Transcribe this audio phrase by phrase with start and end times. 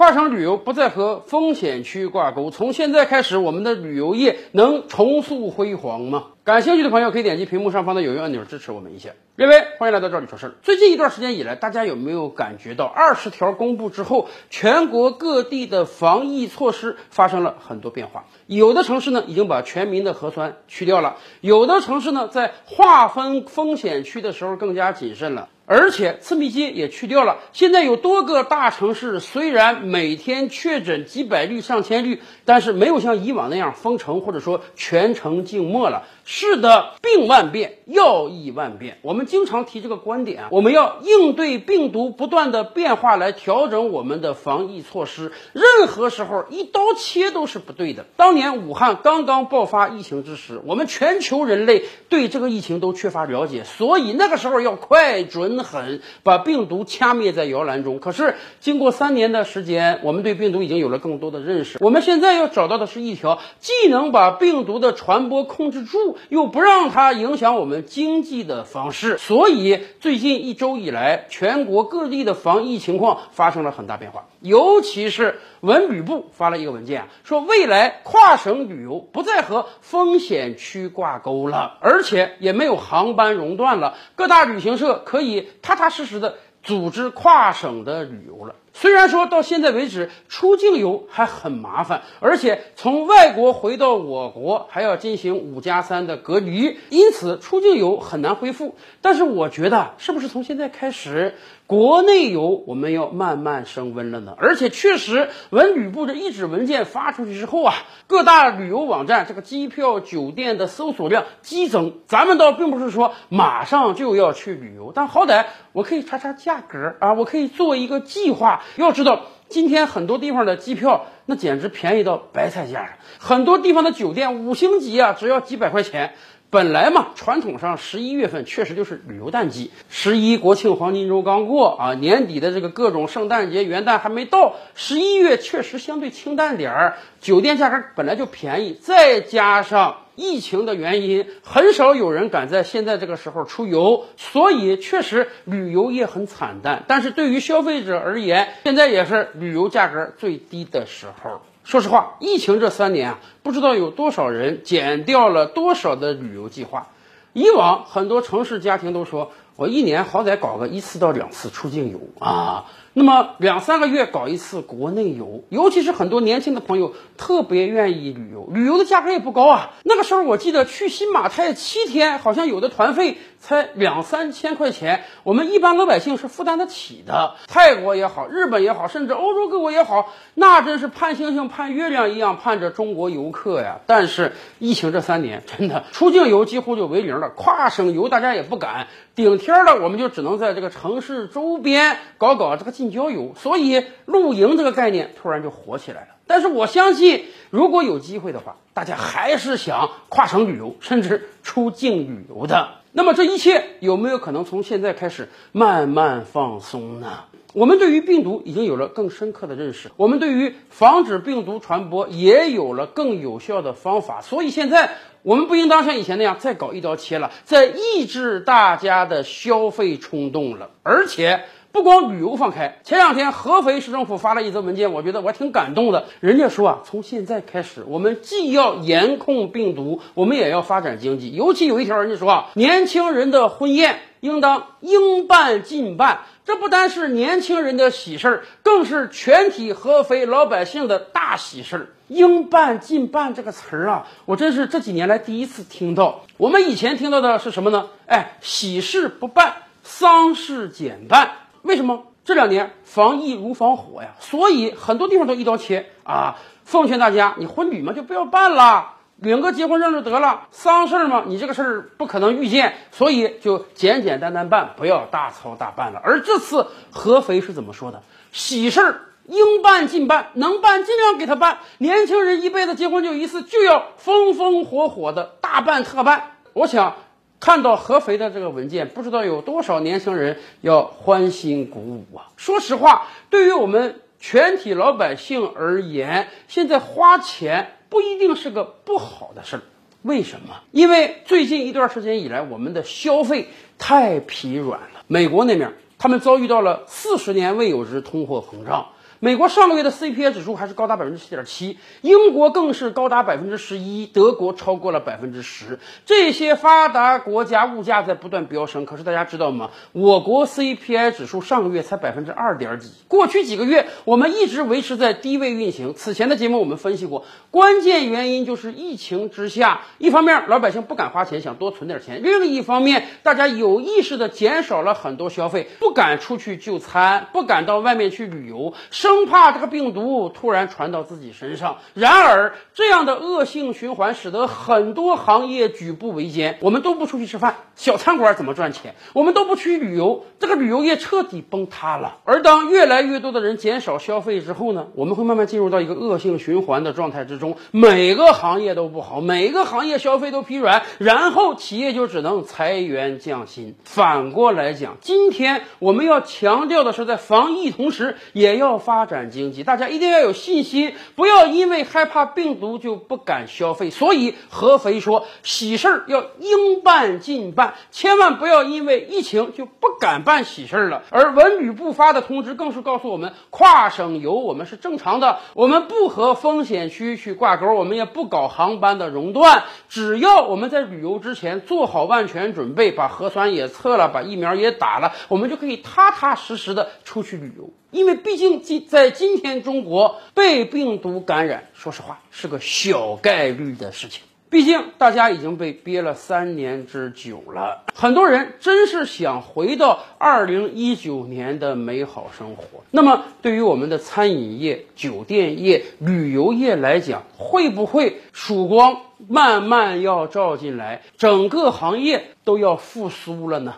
[0.00, 6.28] 跨省旅游不再和风险区挂钩，从现在开始，我们的旅游业能重塑辉煌吗？
[6.50, 9.10] 感兴趣的朋友可以点击屏幕上方的有用按钮支持我们一下。
[9.38, 10.54] 各位，欢迎来到这里说事儿。
[10.62, 18.24] 最近一段时间以来，大家有没有感觉到二十条公布之后，全国各地的防疫措施发生了很多变化？
[18.48, 25.50] 有的城市呢已经把全民的核酸去掉了，有的城市呢在划分风险区的时候更加谨慎了。
[25.66, 27.36] 而且次密接也去掉了。
[27.52, 36.08] 现在有多个大城市，虽然每天确诊几百例、上千例，但是没有像以往那样封城，或者说全城静默了。
[36.32, 38.98] 是的，病万变，药亦万变。
[39.02, 45.32] 我们经常提这个观点啊，我们要应对病毒不断的变化来调整我们的防疫措施。
[45.52, 48.06] 任何时候一刀切都是不对的。
[48.16, 57.98] 当年武汉刚刚爆发疫情之时，我们全球人类对这个疫情都缺乏了解，所以那个时候要快、准、狠，把病毒掐灭在摇篮中。
[57.98, 61.78] 可是经过三年的时间，我们对病毒已经有了更多的认识。
[61.80, 66.18] 我们现在要找到的是一条既能把病毒的传播控制住。
[66.28, 74.26] 又不让它影响我们经济的方式，所以最近一周以来，全国各地的防疫情况发生了很大变化。
[74.40, 88.54] 尤其是文旅部发了一个文件啊，说未来跨省旅游不再和风险区挂钩了，而且也没有航班熔断了，各大旅行社可以踏踏实实的组织跨省的旅游了。
[88.72, 98.76] 虽然说到现在为止，出境游还很麻烦，而且从外国回到我国还要进行五加三的隔离，因此出境游很难恢复。
[99.02, 101.34] 但是我觉得，是不是从现在开始？
[101.66, 107.72] 国内游我们要慢慢升温了呢，而且确实，文旅部这一纸文件发出去之后啊，
[108.08, 112.00] 各大旅游网站这个机票、酒店的搜索量激增。
[112.08, 118.59] 咱们倒并不是说马上就要去旅游，但好歹我可以查查价格啊，我可以做一个计划。
[118.76, 126.14] 要知道，今天很多地方的机票那简直便宜到白菜价，很多地方的酒店五星级啊，只要几百块钱。
[126.52, 146.84] 本来嘛，传统上十一月份确实就是旅游淡季，十一国庆黄金周刚过啊，年底的这个各种圣诞节、元旦还没到，十一月确实相对清淡点儿，酒店价格本来就便宜，再加上疫情的原因，很少有人敢在现在这个时候出游，所以确实旅游业很惨淡。
[146.86, 151.40] 但是对于消费者而言，现在也是旅游价格最低的时候。
[151.64, 156.88] 说实话，疫情这三年啊，不知道有多少人减掉了多少的旅游计划。
[157.32, 162.66] 以往很多城市家庭都说，我一年好歹搞个一次到两次出境游啊。
[162.92, 169.70] 那么两三个月搞一次国内游，尤其是很多年轻的朋友特别愿意旅游，旅游的价格也不高啊。
[169.84, 177.36] 那个时候我记得去新马泰七天，好像有的团费才两三千块钱，我们一般老百姓是负担得起的。
[177.46, 183.78] 泰国也好，日本也好，甚至欧洲各国也好，那真是盼星星盼月亮一样盼着中国游客呀。
[183.86, 192.79] 但是疫情这三年，真的出境游几乎就为零了，跨省游大家也不敢，顶天了我们就只能在这个城市周边搞搞这个。
[192.80, 196.06] 近郊游，所以露营这个概念突然就火起来了。
[196.26, 202.68] 但是我相信，如果有机会的话，大家还是想跨省旅游，甚至出境旅游的。
[202.92, 207.24] 那么这一切有没有可能从现在开始慢慢放松呢？
[207.52, 214.22] 我们对于病毒已经有了更深刻的认识，我们对于防止病毒传播也有了更有效的方法。
[214.22, 214.92] 所以现在
[215.22, 221.44] 我们不应当像以前那样再搞一刀切了，再抑制大家的消费冲动了，而且。
[221.72, 226.06] 不光旅游放开，前两天合肥市政府发了一则文件，我觉得我挺感动的。
[226.18, 231.32] 人家说啊，从现在开始，我们既要严控病毒，我们也要发展经济。
[231.32, 236.22] 尤其有一条，人家说啊，年轻人的婚宴应当应办尽办。
[236.44, 241.86] 这不单是年轻人的喜事儿，更是全体合肥老百姓的大喜事儿。
[242.08, 246.24] 应办尽办这个词儿啊，我真是这几年来第一次听到。
[246.36, 247.86] 我们以前听到的是什么呢？
[248.06, 249.54] 哎，喜事不办，
[249.84, 251.30] 丧事减办。
[251.62, 254.10] 为什么这两年防疫如防火呀？
[254.20, 256.36] 所以很多地方都一刀切啊！
[256.64, 260.48] 奉劝大家，你婚礼嘛就不要办了，领个结婚证就得了。
[260.50, 266.00] 丧事嘛，你这个事儿不可能预见，所以就简简单单办，不要大操大办了。
[266.02, 268.02] 而这次合肥是怎么说的？
[268.32, 271.58] 喜事儿应办尽办，能办尽量给他办。
[271.78, 276.32] 年轻人一辈子结婚就一次，就要风风火火的大办特办。
[276.52, 276.94] 我想。
[277.40, 282.28] 看到合肥的这个文件，不知道有多少年轻人要欢欣鼓舞啊！
[282.36, 289.62] 说实话，对于我们全体老百姓而言，现在花钱不一定是个不好的事儿。
[290.02, 290.60] 为什么？
[290.70, 293.48] 因为最近一段时间以来，我们的消费
[293.78, 295.02] 太疲软了。
[295.06, 298.88] 美国那面，他们遭遇到了四十年未有之通货膨胀。
[299.22, 305.78] 美国上个月的 CPI 指数还是高达百分之七点七，英国更是高达百分之十一，德国超过了百分之十。
[306.06, 309.68] 这些发达国家物价在不断飙升，可是大家知道吗？
[309.92, 315.92] 我国 CPI 指数上个月才百分之二点几，过去几个月我们一直维持在低位运行。
[315.92, 331.78] 此前的节目我们分析过，关键原因就是疫情之下，一方面老百姓不敢花钱，想多存点钱；另一方面，大家有意识的减少了很多消费，不敢出去就餐，不敢到外面去旅游，生生怕这个病毒突然传到自己身上。
[331.94, 336.58] 然而，这样的恶性循环使得很多行业举步维艰。
[336.60, 338.94] 我们都不出去吃饭，小餐馆怎么赚钱？
[339.12, 342.18] 我们都不去旅游，这个旅游业彻底崩塌了。
[342.24, 353.74] 而当越来越多的人减少消费之后呢，我们会慢慢进入到一个恶性循环的状态之中，每个行业都不好，每个行业消费都疲软，然后企业就只能裁员降薪。
[353.82, 363.88] 反过来讲，今天我们要强调的是，在防疫同时也要发发展经济，大家一定要有信心，不要因为害怕病毒就不敢消费。
[363.88, 371.02] 所以合肥说，喜事儿要应办尽办，千万不要因为疫情就不敢办喜事儿了。
[371.08, 379.64] 而文旅部发的通知更是告诉我们，跨省游我们是正常的，我们不和风险区去挂钩，我们也不搞航班的熔断。
[379.88, 387.70] 只要我们在旅游之前做好万全准备，把核酸也测了，把疫苗也打了，我们就可以踏踏实实的出去旅游。
[387.90, 394.22] 因为毕竟今在今天中国被病毒感染，说实话是个小概率的事情。
[394.48, 402.82] 毕竟大家已经被憋了三年之久了，很多人真是想回到二零一九年的美好生活。
[402.90, 408.96] 那么，对于我们的餐饮业、酒店业、旅游业来讲，会不会曙光
[409.28, 413.76] 慢慢要照进来，整个行业都要复苏了呢？